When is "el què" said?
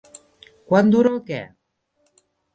1.17-1.43